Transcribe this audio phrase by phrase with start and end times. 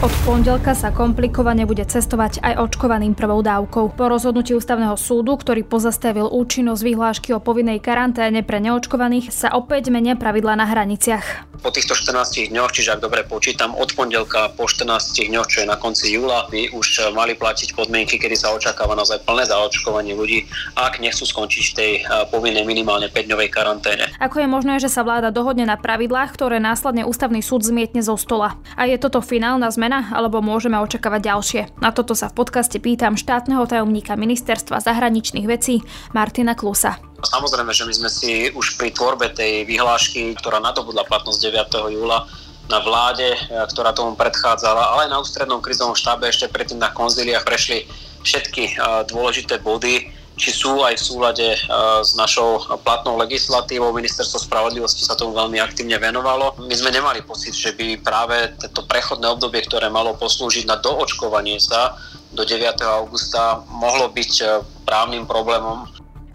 [0.00, 3.92] Od pondelka sa komplikovane bude cestovať aj očkovaným prvou dávkou.
[4.00, 9.92] Po rozhodnutí ústavného súdu, ktorý pozastavil účinnosť vyhlášky o povinnej karanténe pre neočkovaných, sa opäť
[9.92, 11.52] menia pravidla na hraniciach.
[11.60, 15.66] Po týchto 14 dňoch, čiže ak dobre počítam, od pondelka po 14 dňoch, čo je
[15.68, 20.48] na konci júla, by už mali platiť podmienky, kedy sa očakáva naozaj plné zaočkovanie ľudí,
[20.80, 21.92] ak nechcú skončiť v tej
[22.32, 24.08] povinnej minimálne 5-dňovej karanténe.
[24.16, 28.16] Ako je možné, že sa vláda dohodne na pravidlách, ktoré následne ústavný súd zmietne zo
[28.16, 28.56] stola?
[28.80, 31.60] A je toto finálna zmena zmena, alebo môžeme očakávať ďalšie?
[31.82, 35.82] Na toto sa v podcaste pýtam štátneho tajomníka ministerstva zahraničných vecí
[36.14, 37.02] Martina Klusa.
[37.26, 41.98] Samozrejme, že my sme si už pri tvorbe tej vyhlášky, ktorá nadobudla platnosť 9.
[41.98, 42.22] júla,
[42.70, 47.42] na vláde, ktorá tomu predchádzala, ale aj na ústrednom krizovom štábe ešte predtým na konzíliách
[47.42, 47.82] prešli
[48.22, 48.78] všetky
[49.10, 50.06] dôležité body,
[50.40, 51.58] či sú aj v súlade e,
[52.00, 53.92] s našou platnou legislatívou.
[53.92, 56.56] Ministerstvo spravodlivosti sa tomu veľmi aktívne venovalo.
[56.64, 61.60] My sme nemali pocit, že by práve toto prechodné obdobie, ktoré malo poslúžiť na doočkovanie
[61.60, 61.98] sa
[62.32, 62.62] do 9.
[63.04, 64.44] augusta, mohlo byť e,
[64.88, 65.84] právnym problémom.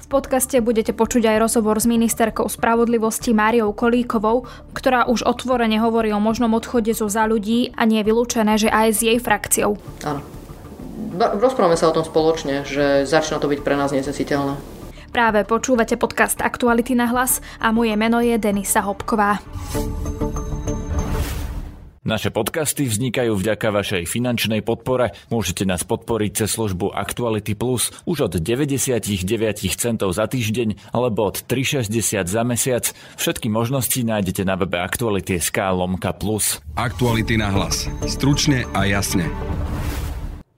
[0.05, 4.45] V podcaste budete počuť aj rozhovor s ministerkou spravodlivosti Máriou Kolíkovou,
[4.77, 8.69] ktorá už otvorene hovorí o možnom odchode zo za ľudí a nie je vylúčené, že
[8.69, 9.81] aj s jej frakciou.
[10.05, 10.34] Áno
[11.39, 14.57] rozprávame sa o tom spoločne, že začína to byť pre nás nezesiteľné.
[15.15, 19.39] Práve počúvate podcast Aktuality na hlas a moje meno je Denisa Hopková.
[22.05, 25.17] Naše podcasty vznikajú vďaka vašej finančnej podpore.
[25.33, 29.01] Môžete nás podporiť cez službu Actuality Plus už od 99
[29.73, 32.85] centov za týždeň alebo od 3,60 za mesiac.
[33.17, 36.61] Všetky možnosti nájdete na webe Actuality.sk lomka plus.
[36.77, 37.89] Aktuality na hlas.
[38.05, 39.25] Stručne a jasne.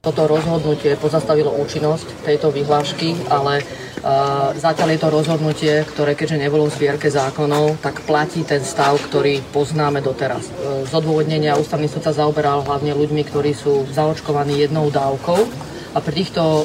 [0.08, 6.72] Toto rozhodnutie pozastavilo účinnosť tejto vyhlášky, ale uh, zatiaľ je to rozhodnutie, ktoré keďže nebolo
[6.72, 10.48] v zbierke zákonov, tak platí ten stav, ktorý poznáme doteraz.
[10.88, 15.44] Z odôvodnenia ústavný súd sa zaoberal hlavne ľuďmi, ktorí sú zaočkovaní jednou dávkou
[15.92, 16.64] a pri týchto uh,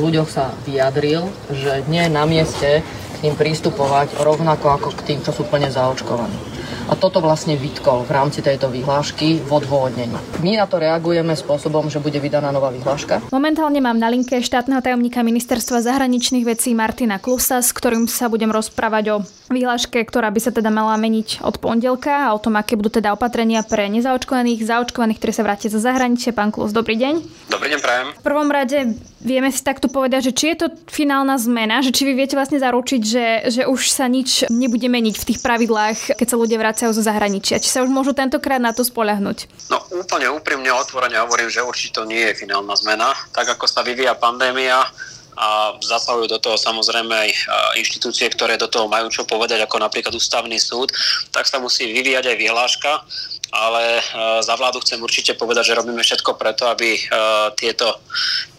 [0.00, 5.18] ľuďoch sa vyjadril, že nie je na mieste k ním prístupovať rovnako ako k tým,
[5.20, 6.49] čo sú plne zaočkovaní.
[6.88, 10.16] A toto vlastne vytkol v rámci tejto vyhlášky v odôvodnení.
[10.40, 13.20] My na to reagujeme spôsobom, že bude vydaná nová vyhláška.
[13.28, 18.48] Momentálne mám na linke štátneho tajomníka ministerstva zahraničných vecí Martina Klusa, s ktorým sa budem
[18.48, 19.16] rozprávať o
[19.50, 23.12] vyhláške, ktorá by sa teda mala meniť od pondelka a o tom, aké budú teda
[23.12, 26.30] opatrenia pre nezaočkovaných, zaočkovaných, ktorí sa vrátia zo zahraničia.
[26.30, 27.14] Pán Klus, dobrý deň.
[27.50, 28.06] Dobrý deň, prajem.
[28.14, 32.08] V prvom rade vieme si takto povedať, že či je to finálna zmena, že či
[32.08, 36.26] vy viete vlastne zaručiť, že, že už sa nič nebude meniť v tých pravidlách, keď
[36.26, 37.60] sa ľudia vracajú zo zahraničia.
[37.60, 39.70] Či sa už môžu tentokrát na to spoľahnúť?
[39.70, 43.12] No úplne úprimne otvorene hovorím, že určite to nie je finálna zmena.
[43.36, 44.88] Tak ako sa vyvíja pandémia,
[45.40, 47.30] a zasahujú do toho samozrejme aj
[47.80, 50.92] inštitúcie, ktoré do toho majú čo povedať, ako napríklad ústavný súd,
[51.32, 52.92] tak sa musí vyvíjať aj vyhláška
[53.50, 54.02] ale e,
[54.42, 57.00] za vládu chcem určite povedať, že robíme všetko preto, aby e,
[57.58, 57.98] tieto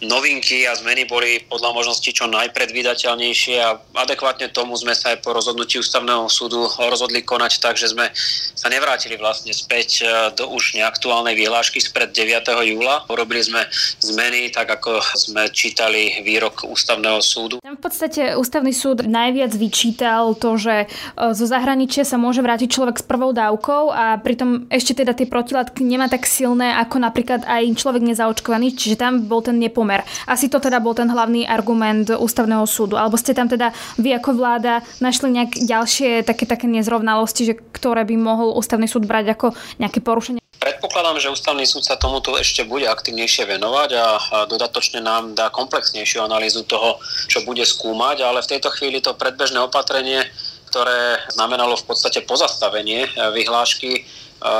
[0.04, 5.32] novinky a zmeny boli podľa možností čo najpredvídateľnejšie a adekvátne tomu sme sa aj po
[5.32, 8.12] rozhodnutí ústavného súdu rozhodli konať tak, že sme
[8.52, 12.44] sa nevrátili vlastne späť e, do už neaktuálnej vyhlášky spred 9.
[12.76, 13.08] júla.
[13.08, 13.64] Porobili sme
[14.04, 17.58] zmeny tak, ako sme čítali výrok ústavného súdu.
[17.64, 20.86] V podstate ústavný súd najviac vyčítal to, že
[21.16, 25.30] zo zahraničia sa môže vrátiť človek s prvou dávkou a pritom ešte ešte teda tie
[25.30, 30.02] protilátky nemá tak silné ako napríklad aj človek nezaočkovaný, čiže tam bol ten nepomer.
[30.26, 32.98] Asi to teda bol ten hlavný argument ústavného súdu.
[32.98, 33.70] Alebo ste tam teda
[34.02, 39.06] vy ako vláda našli nejak ďalšie také, také nezrovnalosti, že ktoré by mohol ústavný súd
[39.06, 40.42] brať ako nejaké porušenie?
[40.62, 44.06] Predpokladám, že ústavný súd sa tomuto ešte bude aktívnejšie venovať a
[44.46, 49.58] dodatočne nám dá komplexnejšiu analýzu toho, čo bude skúmať, ale v tejto chvíli to predbežné
[49.58, 50.22] opatrenie,
[50.70, 54.06] ktoré znamenalo v podstate pozastavenie vyhlášky,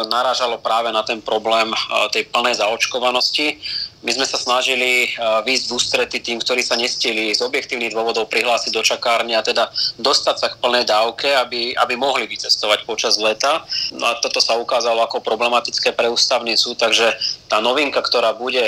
[0.06, 1.70] narážalo práve na ten problém
[2.14, 3.58] tej plnej zaočkovanosti.
[4.02, 5.14] My sme sa snažili
[5.46, 9.70] výjsť v ústrety tým, ktorí sa nestili z objektívnych dôvodov prihlásiť do čakárne a teda
[10.02, 13.62] dostať sa k plnej dávke, aby, aby mohli vycestovať počas leta.
[13.94, 17.14] No a toto sa ukázalo ako problematické pre ústavný súd, takže
[17.46, 18.66] tá novinka, ktorá bude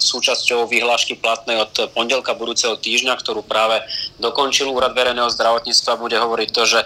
[0.00, 3.84] súčasťou vyhlášky platnej od pondelka budúceho týždňa, ktorú práve
[4.16, 6.80] dokončil Úrad verejného zdravotníctva, bude hovoriť to, že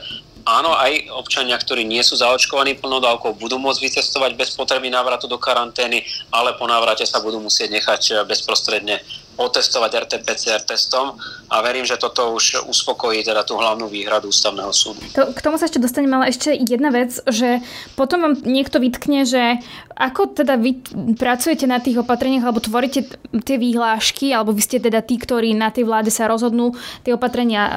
[0.47, 5.39] áno, aj občania, ktorí nie sú zaočkovaní plnodávkou, budú môcť vycestovať bez potreby návratu do
[5.39, 6.03] karantény,
[6.35, 9.01] ale po návrate sa budú musieť nechať eh, bezprostredne
[9.41, 11.17] otestovať RT-PCR testom
[11.49, 15.01] a verím, že toto už uspokojí teda tú hlavnú výhradu ústavného súdu.
[15.17, 17.65] To, k tomu sa ešte dostaneme, ale ešte jedna vec, že
[17.97, 19.61] potom vám niekto vytkne, že
[19.93, 20.81] ako teda vy
[21.17, 23.05] pracujete na tých opatreniach alebo tvoríte
[23.45, 26.73] tie výhlášky, alebo vy ste teda tí, ktorí na tej vláde sa rozhodnú
[27.05, 27.75] tie opatrenia uh,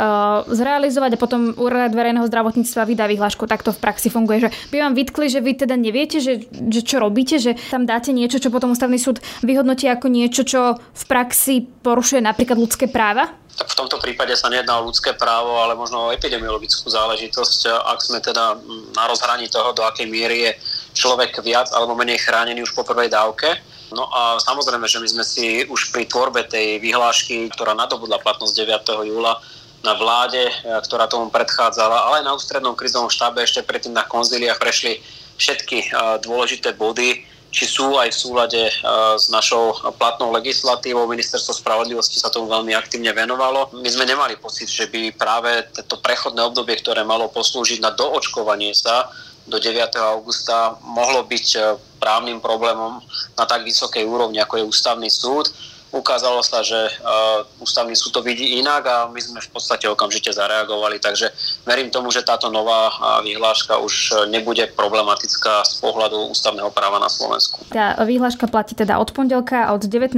[0.47, 3.47] zrealizovať a potom úrad verejného zdravotníctva vydá vyhlášku.
[3.47, 6.81] Tak to v praxi funguje, že by vám vytkli, že vy teda neviete, že, že
[6.81, 11.03] čo robíte, že tam dáte niečo, čo potom ústavný súd vyhodnotí ako niečo, čo v
[11.05, 11.44] praxi
[11.85, 13.29] porušuje napríklad ľudské práva?
[13.55, 17.99] Tak v tomto prípade sa nejedná o ľudské právo, ale možno o epidemiologickú záležitosť, ak
[18.03, 18.59] sme teda
[18.93, 20.51] na rozhraní toho, do akej miery je
[20.91, 23.55] človek viac alebo menej chránený už po prvej dávke.
[23.95, 28.53] No a samozrejme, že my sme si už pri tvorbe tej vyhlášky, ktorá nadobudla platnosť
[28.65, 29.07] 9.
[29.07, 29.39] júla,
[29.85, 34.57] na vláde, ktorá tomu predchádzala, ale aj na ústrednom krizovom štábe ešte predtým na konzíliách
[34.57, 34.97] prešli
[35.37, 35.93] všetky
[36.25, 37.21] dôležité body,
[37.55, 38.71] či sú aj v súlade e,
[39.15, 41.07] s našou platnou legislatívou.
[41.07, 43.71] Ministerstvo spravodlivosti sa tomu veľmi aktívne venovalo.
[43.79, 48.75] My sme nemali pocit, že by práve toto prechodné obdobie, ktoré malo poslúžiť na doočkovanie
[48.75, 49.07] sa
[49.47, 49.71] do 9.
[49.95, 51.59] augusta, mohlo byť e,
[52.03, 52.99] právnym problémom
[53.39, 55.47] na tak vysokej úrovni, ako je ústavný súd
[55.95, 60.35] ukázalo sa, že uh, ústavný súd to vidí inak a my sme v podstate okamžite
[60.35, 61.31] zareagovali, takže
[61.63, 67.07] verím tomu, že táto nová uh, vyhláška už nebude problematická z pohľadu ústavného práva na
[67.07, 67.63] Slovensku.
[67.71, 70.11] Tá vyhláška platí teda od pondelka, od 19.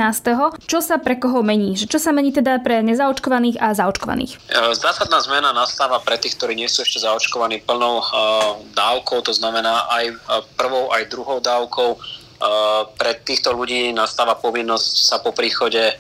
[0.65, 1.77] Čo sa pre koho mení?
[1.77, 4.41] Čo sa mení teda pre nezaočkovaných a zaočkovaných?
[4.73, 8.01] Zásadná zmena nastáva pre tých, ktorí nie sú ešte zaočkovaní plnou
[8.73, 10.17] dávkou, to znamená aj
[10.57, 11.99] prvou, aj druhou dávkou
[12.97, 15.97] pre týchto ľudí nastáva povinnosť sa po príchode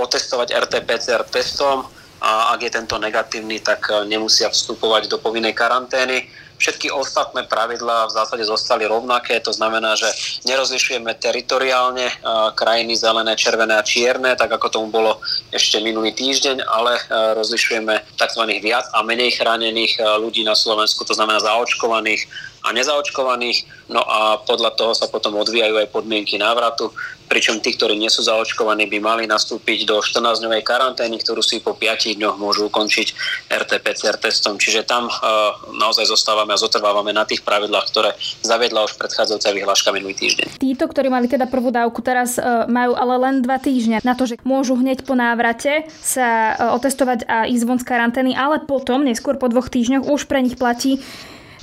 [0.00, 1.84] otestovať RT-PCR testom
[2.20, 6.28] a ak je tento negatívny, tak nemusia vstupovať do povinnej karantény.
[6.60, 10.04] Všetky ostatné pravidlá v zásade zostali rovnaké, to znamená, že
[10.44, 12.04] nerozlišujeme teritoriálne
[12.52, 15.24] krajiny zelené, červené a čierne, tak ako tomu bolo
[15.56, 17.00] ešte minulý týždeň, ale
[17.40, 18.42] rozlišujeme tzv.
[18.60, 22.28] viac a menej chránených ľudí na Slovensku, to znamená zaočkovaných
[22.60, 23.88] a nezaočkovaných.
[23.90, 26.92] No a podľa toho sa potom odvíjajú aj podmienky návratu,
[27.30, 31.78] pričom tí, ktorí nie sú zaočkovaní, by mali nastúpiť do 14-dňovej karantény, ktorú si po
[31.78, 33.14] 5 dňoch môžu ukončiť
[33.46, 34.58] RT-PCR testom.
[34.58, 38.10] Čiže tam uh, naozaj zostávame a zotrvávame na tých pravidlách, ktoré
[38.42, 40.58] zaviedla už predchádzajúca vyhláška minulý týždeň.
[40.58, 44.26] Títo, ktorí mali teda prvú dávku, teraz uh, majú ale len dva týždne na to,
[44.26, 49.06] že môžu hneď po návrate sa uh, otestovať a ísť von z karantény, ale potom,
[49.06, 50.98] neskôr po dvoch týždňoch, už pre nich platí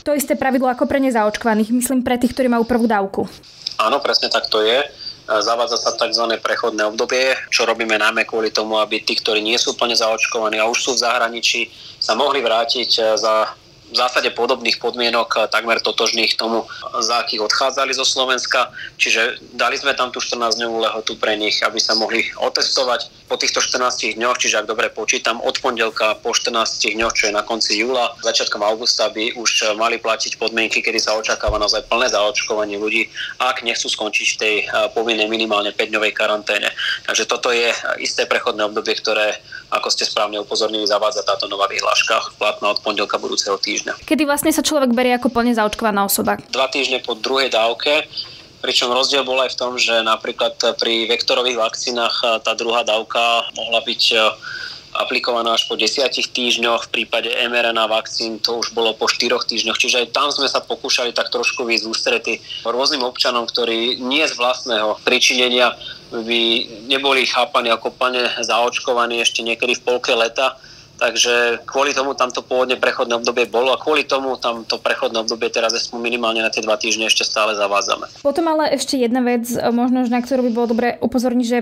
[0.07, 3.27] to isté pravidlo ako pre nezaočkovaných, myslím pre tých, ktorí majú prvú dávku.
[3.75, 4.88] Áno, presne tak to je.
[5.27, 6.39] Zavádza sa tzv.
[6.39, 10.71] prechodné obdobie, čo robíme najmä kvôli tomu, aby tí, ktorí nie sú plne zaočkovaní a
[10.71, 11.68] už sú v zahraničí,
[12.00, 13.51] sa mohli vrátiť eh, za
[13.87, 16.67] v zásade podobných podmienok, eh, takmer totožných tomu,
[16.99, 18.71] za akých odchádzali zo Slovenska.
[18.99, 23.59] Čiže dali sme tam tú 14-dňovú lehotu pre nich, aby sa mohli otestovať po týchto
[23.59, 27.75] 14 dňoch, čiže ak dobre počítam, od pondelka po 14 dňoch, čo je na konci
[27.75, 32.79] júla, začiatkom augusta by už eh, mali platiť podmienky, kedy sa očakáva naozaj plné zaočkovanie
[32.79, 33.07] ľudí,
[33.39, 36.71] ak nechcú skončiť v tej eh, povinnej minimálne 5-dňovej karanténe.
[37.07, 39.39] Takže toto je isté prechodné obdobie, ktoré,
[39.71, 43.94] ako ste správne upozornili, zavádza táto nová vyhláška platná od pondelka budúceho týždňa týždňa.
[44.09, 46.41] Kedy vlastne sa človek berie ako plne zaočkovaná osoba?
[46.50, 48.09] Dva týždne po druhej dávke,
[48.65, 53.85] pričom rozdiel bol aj v tom, že napríklad pri vektorových vakcínach tá druhá dávka mohla
[53.85, 54.18] byť e,
[54.97, 59.77] aplikovaná až po desiatich týždňoch, v prípade mRNA vakcín to už bolo po štyroch týždňoch,
[59.77, 62.33] čiže aj tam sme sa pokúšali tak trošku výsť ústrety
[62.65, 65.77] rôznym občanom, ktorí nie z vlastného pričinenia
[66.09, 66.41] by
[66.89, 70.57] neboli chápaní ako plne zaočkovaní ešte niekedy v polke leta,
[70.97, 75.69] Takže kvôli tomu tamto pôvodne prechodné obdobie bolo a kvôli tomu tamto prechodné obdobie teraz
[75.77, 78.09] aspoň minimálne na tie dva týždne ešte stále zavádzame.
[78.25, 81.59] Potom ale ešte jedna vec, možno, na ktorú by bolo dobre upozorniť, že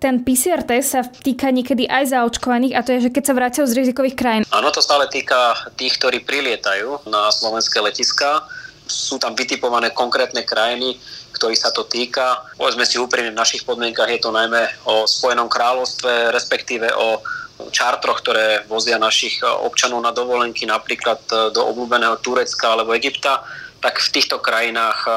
[0.00, 3.64] ten PCR test sa týka niekedy aj zaočkovaných a to je, že keď sa vracajú
[3.68, 4.42] z rizikových krajín.
[4.48, 8.44] Áno, to stále týka tých, ktorí prilietajú na slovenské letiská.
[8.90, 10.98] Sú tam vytipované konkrétne krajiny,
[11.40, 12.44] ktorých sa to týka.
[12.60, 17.24] Povedzme si úprimne, v našich podmienkach je to najmä o Spojenom kráľovstve, respektíve o
[17.72, 23.44] čartroch, ktoré vozia našich e, občanov na dovolenky napríklad e, do obľúbeného Turecka alebo Egypta,
[23.80, 25.12] tak v týchto krajinách e,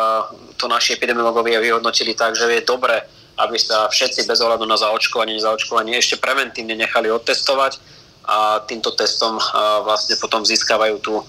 [0.60, 3.00] to naši epidemiológovia vyhodnotili tak, že je dobre,
[3.40, 7.80] aby sa všetci bez ohľadu na zaočkovanie, nezaočkovanie ešte preventívne nechali odtestovať
[8.24, 9.36] a týmto testom
[9.84, 11.24] vlastne potom získavajú tú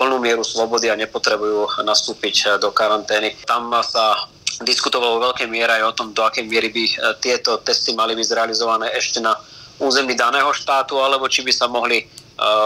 [0.00, 3.36] plnú mieru slobody a nepotrebujú nastúpiť do karantény.
[3.44, 4.28] Tam sa
[4.64, 6.84] diskutovalo vo veľkej miere aj o tom, do akej miery by
[7.20, 9.36] tieto testy mali byť zrealizované ešte na
[9.80, 12.06] území daného štátu, alebo či by sa mohli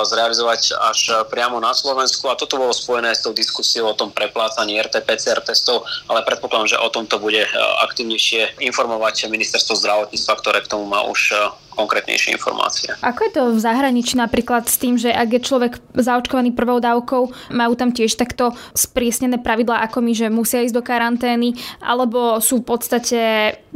[0.06, 4.78] zrealizovať až priamo na Slovensku a toto bolo spojené s tou diskusiou o tom preplácaní
[4.80, 7.44] RT-PCR testov, ale predpokladám, že o tomto bude
[7.85, 11.35] aktívnejšie informovať ministerstvo zdravotníctva, ktoré k tomu má už
[11.76, 12.88] konkrétnejšie informácie.
[13.04, 17.52] Ako je to v zahraničí napríklad s tým, že ak je človek zaočkovaný prvou dávkou,
[17.52, 21.52] majú tam tiež takto sprísnené pravidlá ako my, že musia ísť do karantény,
[21.85, 23.20] alebo sú v podstate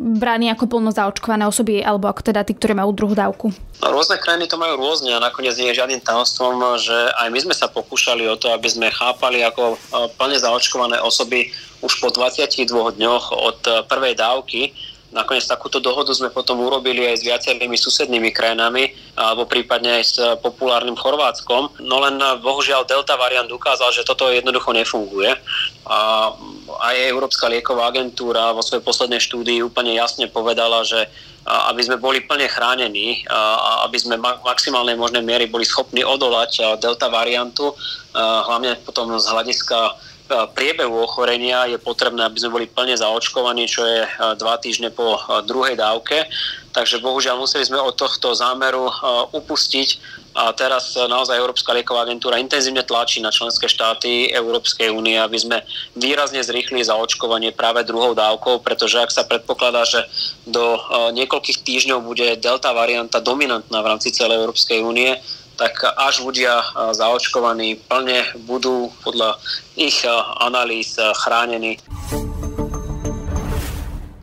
[0.01, 3.53] bráni ako plno zaočkované osoby, alebo ako teda tí, ktorí majú druhú dávku?
[3.85, 7.41] No, rôzne krajiny to majú rôzne a nakoniec nie je žiadnym tajomstvom, že aj my
[7.49, 9.81] sme sa pokúšali o to, aby sme chápali ako
[10.21, 11.49] plne zaočkované osoby
[11.81, 12.69] už po 22
[13.01, 14.77] dňoch od prvej dávky,
[15.11, 20.15] Nakoniec takúto dohodu sme potom urobili aj s viacerými susednými krajinami alebo prípadne aj s
[20.39, 21.83] populárnym Chorvátskom.
[21.83, 25.35] No len bohužiaľ Delta variant ukázal, že toto jednoducho nefunguje.
[25.91, 26.31] A
[26.79, 31.11] aj Európska lieková agentúra vo svojej poslednej štúdii úplne jasne povedala, že
[31.49, 36.79] aby sme boli plne chránení a aby sme v maximálnej možnej miery boli schopní odolať
[36.79, 37.75] delta variantu,
[38.15, 39.99] hlavne potom z hľadiska
[40.55, 44.07] priebehu ochorenia je potrebné, aby sme boli plne zaočkovaní, čo je
[44.39, 46.29] dva týždne po druhej dávke.
[46.71, 48.87] Takže bohužiaľ museli sme od tohto zámeru
[49.35, 49.99] upustiť
[50.31, 55.59] a teraz naozaj Európska lieková agentúra intenzívne tlačí na členské štáty Európskej únie, aby sme
[55.99, 60.07] výrazne zrýchli zaočkovanie práve druhou dávkou, pretože ak sa predpokladá, že
[60.47, 60.79] do
[61.19, 65.19] niekoľkých týždňov bude delta varianta dominantná v rámci celej Európskej únie,
[65.59, 66.63] tak až ľudia
[66.95, 69.37] zaočkovaní plne budú podľa
[69.77, 70.07] ich
[70.41, 70.97] analýz
[71.27, 71.77] chránení.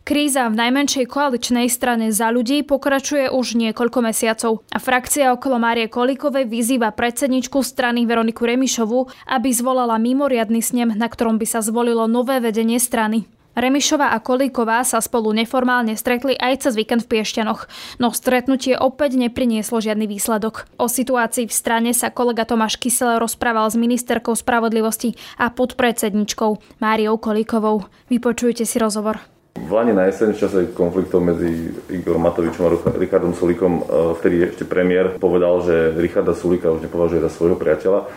[0.08, 5.92] Kríza v najmenšej koaličnej strane za ľudí pokračuje už niekoľko mesiacov a frakcia okolo Márie
[5.92, 12.08] Kolíkovej vyzýva predsedničku strany Veroniku Remišovu, aby zvolala mimoriadny snem, na ktorom by sa zvolilo
[12.08, 13.28] nové vedenie strany.
[13.60, 17.68] Remišová a Kolíková sa spolu neformálne stretli aj cez víkend v Piešťanoch,
[18.00, 20.72] no stretnutie opäť neprinieslo žiadny výsledok.
[20.80, 27.20] O situácii v strane sa kolega Tomáš Kysel rozprával s ministerkou spravodlivosti a podpredsedničkou Máriou
[27.20, 27.92] Kolíkovou.
[28.08, 29.36] Vypočujte si rozhovor.
[29.68, 34.48] V Lani na jeseň v čase konfliktov medzi Igor Matovičom a Richardom Sulikom, e, vtedy
[34.48, 38.08] ešte premiér povedal, že Richarda Sulika už nepovažuje za svojho priateľa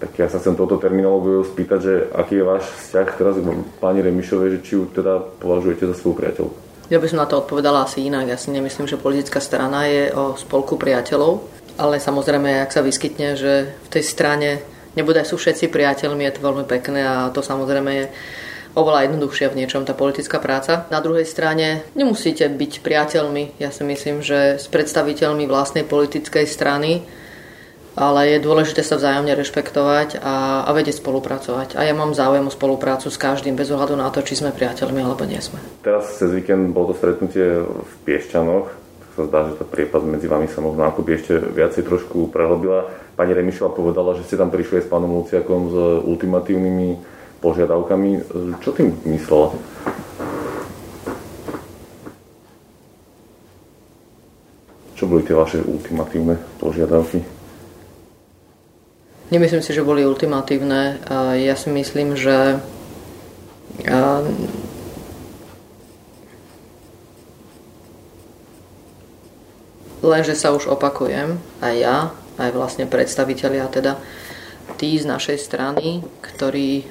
[0.00, 3.44] tak ja sa chcem touto terminológiu spýtať, že aký je váš vzťah teraz k
[3.84, 6.56] pani Remišovej, že či ju teda považujete za svoju priateľku?
[6.88, 8.32] Ja by som na to odpovedala asi inak.
[8.32, 11.44] Ja si nemyslím, že politická strana je o spolku priateľov,
[11.76, 14.64] ale samozrejme, ak sa vyskytne, že v tej strane
[14.96, 18.04] nebude sú všetci priateľmi, je to veľmi pekné a to samozrejme je
[18.74, 20.86] oveľa jednoduchšia v niečom tá politická práca.
[20.88, 23.58] Na druhej strane nemusíte byť priateľmi.
[23.62, 27.06] Ja si myslím, že s predstaviteľmi vlastnej politickej strany
[27.98, 31.74] ale je dôležité sa vzájomne rešpektovať a, a vedieť spolupracovať.
[31.74, 35.02] A ja mám záujem o spoluprácu s každým, bez ohľadu na to, či sme priateľmi
[35.02, 35.58] alebo nie sme.
[35.82, 38.70] Teraz cez víkend bolo to stretnutie v Piešťanoch,
[39.10, 42.88] sa zdá, že tá priepad medzi vami sa možno akoby ešte viacej trošku prehlbila.
[43.18, 48.10] Pani Remišová povedala, že ste tam prišli s pánom Luciakom s ultimatívnymi požiadavkami.
[48.60, 49.56] Čo tým myslela?
[55.00, 57.24] Čo boli tie vaše ultimatívne požiadavky?
[59.32, 61.00] Nemyslím si, že boli ultimatívne.
[61.40, 62.60] Ja si myslím, že
[70.04, 71.96] lenže sa už opakujem, aj ja,
[72.36, 73.96] aj vlastne predstavitelia teda
[74.76, 76.86] tí z našej strany, ktorí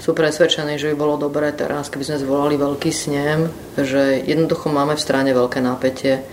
[0.00, 4.96] sú presvedčení, že by bolo dobré teraz, keby sme zvolali veľký snem, že jednoducho máme
[4.96, 6.24] v strane veľké napätie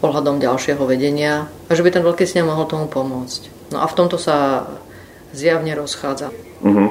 [0.00, 3.72] ohľadom ďalšieho vedenia a že by ten veľký snem mohol tomu pomôcť.
[3.76, 4.68] No a v tomto sa
[5.36, 6.32] zjavne rozchádza.
[6.64, 6.88] Uh-huh.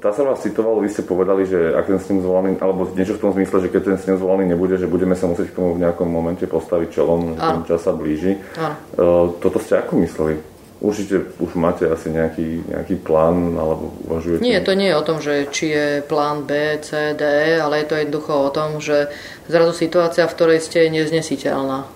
[0.00, 3.28] Tá sa vás citoval, vy ste povedali, že ak ten snem zvolaný, alebo niečo v
[3.28, 5.84] tom zmysle, že keď ten snem zvolaný nebude, že budeme sa musieť k tomu v
[5.84, 8.40] nejakom momente postaviť čelom, že ten čas sa blíži.
[8.56, 9.36] Áno.
[9.36, 10.40] Toto ste ako mysleli?
[10.82, 14.42] Určite už máte asi nejaký, nejaký plán, alebo uvažujete?
[14.42, 17.22] Nie, to nie je o tom, že či je plán B, C, D,
[17.62, 19.06] ale je to jednoducho o tom, že
[19.46, 21.86] zrazu situácia, v ktorej ste, je neznesiteľná.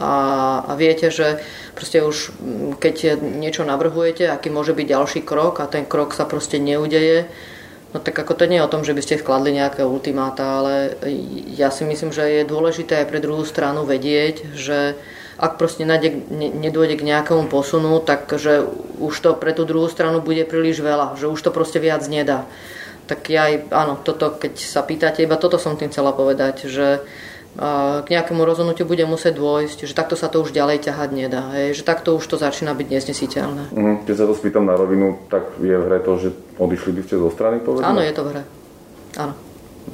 [0.00, 0.12] A,
[0.64, 1.44] a viete, že
[1.76, 6.24] proste už mm, keď niečo navrhujete, aký môže byť ďalší krok a ten krok sa
[6.24, 7.28] proste neudeje,
[7.90, 10.94] No tak ako to nie je o tom, že by ste skladli nejaké ultimáta, ale
[11.58, 14.94] ja si myslím, že je dôležité aj pre druhú stranu vedieť, že
[15.40, 18.60] ak proste nadie, ne, nedôjde k nejakému posunu, tak že
[19.00, 22.44] už to pre tú druhú stranu bude príliš veľa, že už to proste viac nedá.
[23.08, 27.00] Tak ja aj, áno, toto, keď sa pýtate, iba toto som tým chcela povedať, že
[28.00, 31.74] k nejakému rozhodnutiu bude musieť dôjsť, že takto sa to už ďalej ťahať nedá, hej,
[31.74, 33.74] že takto už to začína byť neznesiteľné.
[33.74, 36.28] Mm, keď sa to spýtam na rovinu, tak je v hre to, že
[36.62, 37.90] odišli by ste zo strany, povedzme?
[37.90, 38.42] Áno, je to v hre.
[39.18, 39.34] Áno.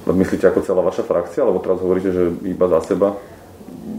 [0.04, 3.16] Myslíte ako celá vaša frakcia, alebo teraz hovoríte, že iba za seba?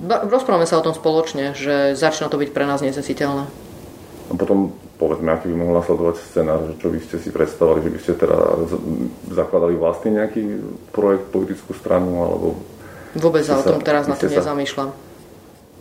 [0.08, 3.46] Rozprávame sa o tom spoločne, že začína to byť pre nás neznesiteľné.
[4.28, 8.00] A potom povedzme, aký by mohol nasledovať scenár, čo by ste si predstavovali, že by
[8.02, 8.38] ste teda
[9.30, 10.42] zakladali vlastný nejaký
[10.90, 12.48] projekt, politickú stranu, alebo...
[13.14, 14.42] Vôbec sa o tom teraz na tým sa...
[14.42, 14.90] nezamýšľam.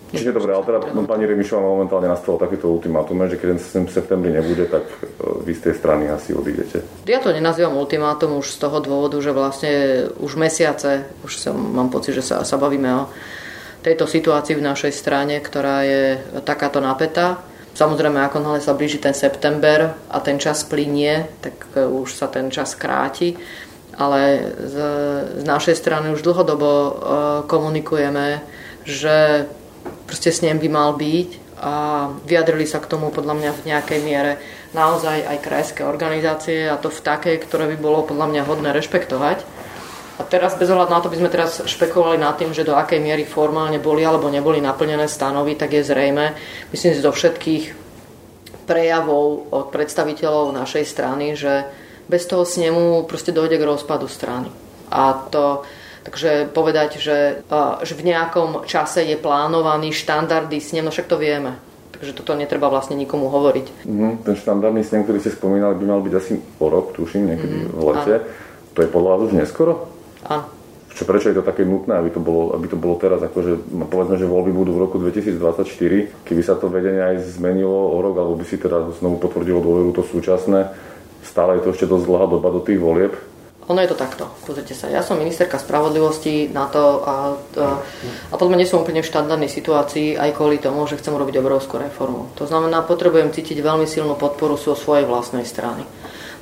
[0.06, 4.30] Čiže dobre, ale teda no, pani Remišová momentálne nastalo takéto ultimátum, že keď v septembri
[4.30, 6.78] nebude, tak e, vy z tej strany asi odídete.
[7.10, 9.72] Ja to nenazývam ultimátum už z toho dôvodu, že vlastne
[10.22, 13.10] už mesiace, už som, mám pocit, že sa, sa bavíme o
[13.86, 17.38] tejto situácii v našej strane, ktorá je takáto napätá
[17.76, 22.24] Samozrejme, ako náhle sa blíži ten september a ten čas plinie, tak e, už sa
[22.24, 23.36] ten čas kráti.
[23.96, 24.76] Ale z,
[25.40, 26.92] z našej strany už dlhodobo uh,
[27.48, 28.44] komunikujeme,
[28.84, 29.48] že
[30.04, 31.30] proste s ním by mal byť
[31.64, 31.74] a
[32.28, 34.36] vyjadrili sa k tomu podľa mňa v nejakej miere
[34.76, 39.40] naozaj aj krajské organizácie a to v takej, ktoré by bolo podľa mňa hodné rešpektovať.
[40.16, 42.96] A teraz bez ohľadu na to by sme teraz špekulovali nad tým, že do akej
[42.96, 46.32] miery formálne boli alebo neboli naplnené stanovy, tak je zrejme,
[46.72, 47.64] myslím si, zo všetkých
[48.64, 51.68] prejavov od predstaviteľov našej strany, že
[52.08, 54.48] bez toho snemu proste dojde k rozpadu strany.
[54.88, 55.68] A to,
[56.08, 57.44] takže povedať, že,
[57.82, 61.60] že v nejakom čase je plánovaný štandardný snem, no však to vieme.
[61.96, 63.88] Takže toto netreba vlastne nikomu hovoriť.
[63.88, 67.56] Mm, ten štandardný snem, ktorý ste spomínali, by mal byť asi po rok, tuším, niekedy
[67.56, 68.14] mm, v lete.
[68.20, 68.44] Áno.
[68.76, 69.95] To je podľa vás už neskoro?
[70.24, 70.48] Áno.
[70.96, 73.20] Čo, prečo je to také nutné, aby to bolo, aby to bolo teraz?
[73.20, 76.24] Akože, no, povedzme, že voľby budú v roku 2024.
[76.24, 79.92] Keby sa to vedenie aj zmenilo o rok, alebo by si teda znovu potvrdilo dôveru
[79.92, 80.72] to súčasné,
[81.20, 83.12] stále je to ešte dosť dlhá doba do tých volieb.
[83.66, 84.30] Ono je to takto.
[84.46, 87.66] Pozrite sa, ja som ministerka spravodlivosti na to a, a,
[88.30, 91.82] a podľa nie som úplne v štandardnej situácii aj kvôli tomu, že chcem robiť obrovskú
[91.82, 92.30] reformu.
[92.38, 95.82] To znamená, potrebujem cítiť veľmi silnú podporu so svojej vlastnej strany.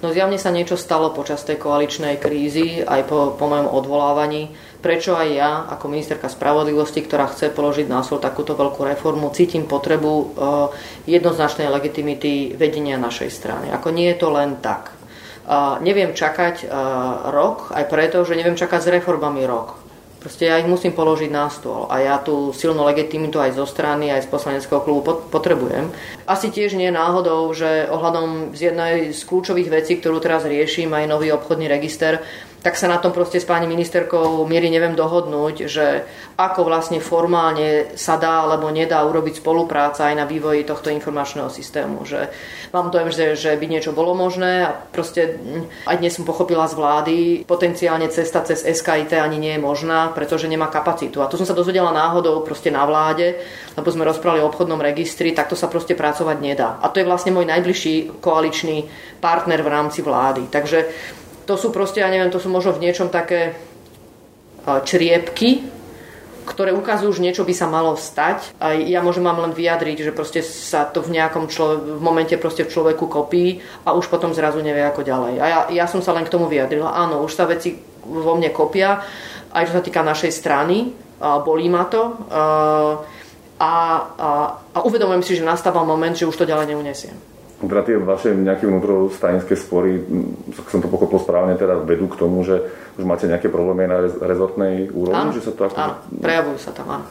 [0.04, 4.52] No zjavne sa niečo stalo počas tej koaličnej krízy, aj po, po mojom odvolávaní.
[4.84, 9.64] Prečo aj ja, ako ministerka spravodlivosti, ktorá chce položiť na stôl takúto veľkú reformu, cítim
[9.64, 10.26] potrebu uh,
[11.08, 13.72] jednoznačnej legitimity vedenia našej strany.
[13.72, 14.92] Ako nie je to len tak.
[15.48, 19.83] Uh, neviem čakať uh, rok, aj preto, že neviem čakať s reformami rok.
[20.24, 24.08] Proste ja ich musím položiť na stôl a ja tú silnú legitimitu aj zo strany,
[24.08, 25.92] aj z poslaneckého klubu potrebujem.
[26.24, 31.12] Asi tiež nie náhodou, že ohľadom z jednej z kľúčových vecí, ktorú teraz riešim, aj
[31.12, 32.24] nový obchodný register,
[32.64, 36.08] tak sa na tom proste s pani ministerkou miery neviem dohodnúť, že
[36.40, 42.08] ako vlastne formálne sa dá alebo nedá urobiť spolupráca aj na vývoji tohto informačného systému.
[42.08, 42.32] Že
[42.72, 46.64] mám dojem, že, že by niečo bolo možné a proste hm, aj dnes som pochopila
[46.64, 51.20] z vlády, potenciálne cesta cez SKIT ani nie je možná, pretože nemá kapacitu.
[51.20, 53.44] A to som sa dozvedela náhodou proste na vláde,
[53.76, 56.80] lebo sme rozprávali o obchodnom registri, takto sa proste pracovať nedá.
[56.80, 58.88] A to je vlastne môj najbližší koaličný
[59.20, 60.48] partner v rámci vlády.
[60.48, 61.12] Takže
[61.44, 63.56] to sú proste, ja neviem, to sú možno v niečom také
[64.64, 65.64] čriepky,
[66.44, 68.52] ktoré ukazujú, že niečo by sa malo stať.
[68.60, 72.36] A ja môžem vám len vyjadriť, že proste sa to v nejakom člove- v momente
[72.36, 75.34] proste v človeku kopí a už potom zrazu nevie ako ďalej.
[75.40, 76.92] A ja, ja som sa len k tomu vyjadrila.
[76.92, 79.00] Áno, už sa veci vo mne kopia,
[79.56, 80.92] aj čo sa týka našej strany.
[81.24, 82.12] A bolí ma to.
[82.28, 82.42] A,
[83.56, 83.72] a,
[84.20, 84.28] a,
[84.76, 87.16] a uvedomujem si, že nastával moment, že už to ďalej neunesiem
[87.62, 90.02] teda tie vaše nejaké vnútrostranické spory,
[90.52, 92.60] ak som to pochopil správne, teda vedú k tomu, že
[92.98, 95.16] už máte nejaké problémy na rezortnej úrovni?
[95.16, 95.76] Áno, že sa to ako...
[95.78, 97.06] áno, prejavujú sa tam, áno.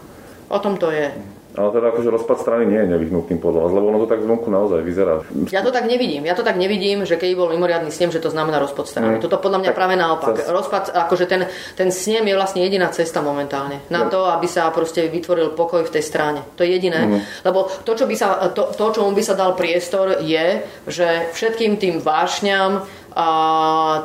[0.52, 1.10] O tom to je.
[1.54, 4.50] Ale teda akože rozpad strany nie je nevyhnutným podľa vás, lebo ono to tak zvonku
[4.50, 5.22] naozaj vyzerá.
[5.54, 6.26] Ja to tak nevidím.
[6.26, 9.18] Ja to tak nevidím, že keď bol mimoriadný snem, že to znamená rozpad strany.
[9.18, 9.22] Mm.
[9.22, 10.34] Toto podľa mňa tak práve naopak.
[10.42, 10.50] Cez...
[10.50, 11.46] Rozpad, akože ten,
[11.78, 13.86] ten snem je vlastne jediná cesta momentálne.
[13.94, 16.42] Na to, aby sa proste vytvoril pokoj v tej strane.
[16.58, 17.06] To je jediné.
[17.06, 17.20] Mm.
[17.46, 21.78] Lebo to, čo by sa, to, to, čomu by sa dal priestor, je, že všetkým
[21.78, 22.82] tým vášňam,
[23.14, 23.28] a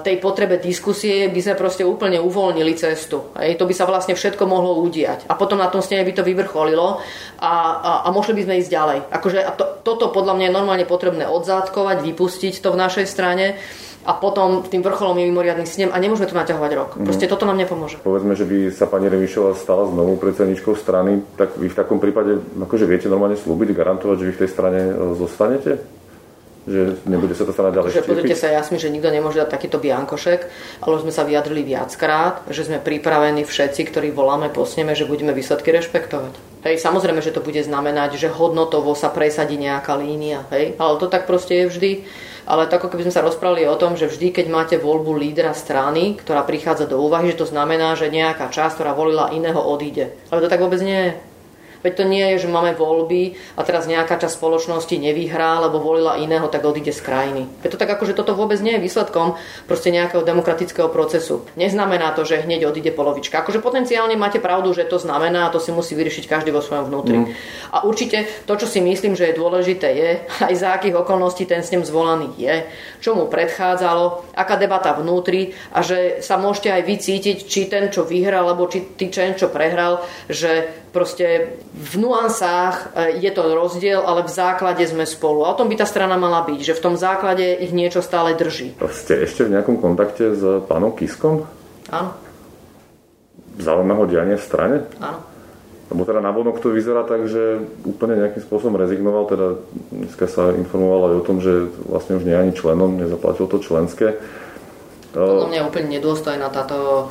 [0.04, 3.32] tej potrebe diskusie by sme proste úplne uvoľnili cestu.
[3.40, 3.56] Hej.
[3.56, 5.24] To by sa vlastne všetko mohlo udiať.
[5.32, 7.00] A potom na tom sneme by to vyvrcholilo
[7.40, 8.98] a, a, a mohli by sme ísť ďalej.
[9.08, 13.56] Akože, a to, toto podľa mňa je normálne potrebné odzátkovať, vypustiť to v našej strane
[14.08, 16.90] a potom tým vrcholom je mimoriadný snem a nemôžeme to naťahovať rok.
[16.96, 17.04] Mhm.
[17.04, 17.32] Proste mm.
[17.32, 18.00] toto nám nepomôže.
[18.00, 22.40] Povedzme, že by sa pani Revišová stala znovu predsedničkou strany, tak vy v takom prípade
[22.56, 25.98] akože viete normálne slúbiť, garantovať, že vy v tej strane e, zostanete?
[26.68, 29.80] Že nebude sa to stať ďalej že pozrite sa, jasne, že nikto nemôže dať takýto
[29.80, 30.40] biankošek,
[30.84, 35.08] ale už sme sa vyjadrili viackrát, že sme pripravení všetci, ktorí voláme po sneme, že
[35.08, 36.62] budeme výsledky rešpektovať.
[36.68, 41.08] Hej, samozrejme, že to bude znamenať, že hodnotovo sa presadí nejaká línia, hej, ale to
[41.08, 41.92] tak proste je vždy.
[42.48, 45.52] Ale tak ako keby sme sa rozprávali o tom, že vždy, keď máte voľbu lídra
[45.52, 50.16] strany, ktorá prichádza do úvahy, že to znamená, že nejaká časť, ktorá volila iného, odíde.
[50.32, 51.12] Ale to tak vôbec nie je.
[51.82, 56.18] Veď to nie je, že máme voľby a teraz nejaká časť spoločnosti nevyhrá, lebo volila
[56.18, 57.42] iného, tak odíde z krajiny.
[57.62, 59.38] Je to tak ako, že toto vôbec nie je výsledkom
[59.70, 61.46] proste nejakého demokratického procesu.
[61.54, 63.40] Neznamená to, že hneď odíde polovička.
[63.40, 66.90] Akože potenciálne máte pravdu, že to znamená a to si musí vyriešiť každý vo svojom
[66.90, 67.18] vnútri.
[67.22, 67.26] Mm.
[67.70, 70.10] A určite to, čo si myslím, že je dôležité, je
[70.50, 72.66] aj za akých okolností ten s ním zvolaný je,
[72.98, 78.02] čo mu predchádzalo, aká debata vnútri a že sa môžete aj vycítiť, či ten, čo
[78.02, 84.26] vyhral, alebo či ten, čo prehral, že proste v nuansách e, je to rozdiel, ale
[84.26, 85.46] v základe sme spolu.
[85.46, 88.34] A o tom by tá strana mala byť, že v tom základe ich niečo stále
[88.34, 88.74] drží.
[88.90, 91.46] Ste ešte v nejakom kontakte s pánom Kiskom?
[91.94, 92.10] Áno.
[93.62, 94.76] Zaujíma ho dianie v strane?
[94.98, 95.22] Áno.
[95.88, 99.46] Lebo teda na to vyzerá tak, že úplne nejakým spôsobom rezignoval, teda
[99.88, 103.56] dneska sa informoval aj o tom, že vlastne už nie je ani členom, nezaplatil to
[103.56, 104.20] členské.
[105.16, 107.08] Podľa mňa je úplne nedôstojná táto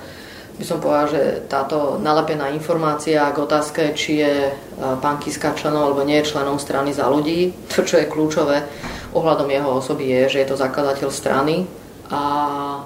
[0.57, 4.53] by som povedal, že táto nalepená informácia k otázke, či je e,
[4.97, 8.65] pán Kiska členom alebo nie je členom strany za ľudí, to, čo je kľúčové
[9.13, 11.69] ohľadom jeho osoby, je, že je to zakladateľ strany
[12.09, 12.21] a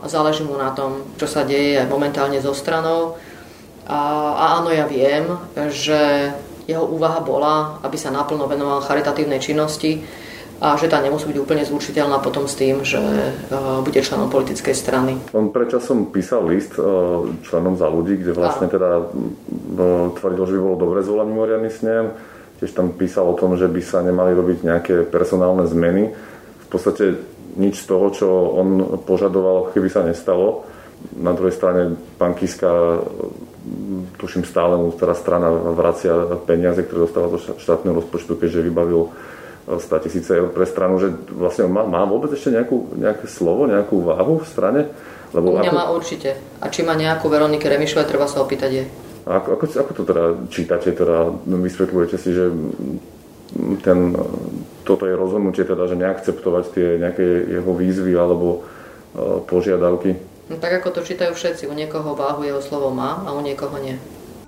[0.03, 3.15] záleží mu na tom, čo sa deje momentálne so stranou.
[3.87, 3.99] A,
[4.35, 5.31] a áno, ja viem,
[5.71, 6.33] že
[6.67, 10.03] jeho úvaha bola, aby sa naplno venoval charitatívnej činnosti,
[10.61, 13.33] a že tá nemusí byť úplne zlučiteľná potom s tým, že e,
[13.81, 15.17] bude členom politickej strany.
[15.33, 16.85] On predčasom písal list e,
[17.41, 19.05] členom za ľudí, kde vlastne teda e,
[20.21, 22.13] tvrdil, že by bolo dobre zvolať mimoriadný snem.
[22.61, 26.13] Tiež tam písal o tom, že by sa nemali robiť nejaké personálne zmeny.
[26.13, 27.17] V podstate
[27.57, 30.61] nič z toho, čo on požadoval, keby sa nestalo.
[31.17, 33.01] Na druhej strane pán Kiska
[34.21, 36.13] tuším stále mu teda strana vracia
[36.45, 39.09] peniaze, ktoré dostáva do štátneho rozpočtu, keďže vybavil
[39.79, 44.03] 100 tisíce eur pre stranu, že vlastne má, má vôbec ešte nejakú, nejaké slovo, nejakú
[44.03, 44.81] váhu v strane?
[45.31, 45.79] Lebo U mňa ako...
[45.79, 46.35] má určite.
[46.59, 48.83] A či má nejakú Veroniky Remišové, treba sa opýtať je.
[49.29, 52.49] A ako, ako, ako to teda čítate, teda vysvetľujete si, že
[53.85, 54.17] ten,
[54.83, 60.17] toto je rozhodnutie, teda, že neakceptovať tie nejaké jeho výzvy alebo uh, požiadavky?
[60.51, 63.77] No tak ako to čítajú všetci, u niekoho váhu jeho slovo má a u niekoho
[63.79, 63.95] nie.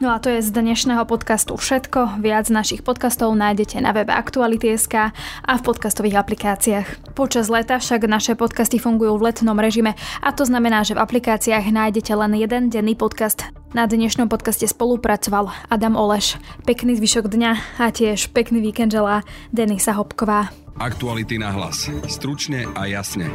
[0.04, 2.20] No a to je z dnešného podcastu všetko.
[2.20, 5.16] Viac našich podcastov nájdete na webe Aktuality.sk
[5.48, 7.16] a v podcastových aplikáciách.
[7.16, 11.72] Počas leta však naše podcasty fungujú v letnom režime a to znamená, že v aplikáciách
[11.72, 13.48] nájdete len jeden denný podcast.
[13.72, 16.36] Na dnešnom podcaste spolupracoval Adam Oleš.
[16.68, 19.24] Pekný zvyšok dňa a tiež pekný víkend želá
[19.56, 20.52] Denisa Hopková.
[20.84, 21.88] Aktuality na hlas.
[22.12, 23.32] Stručne a jasne.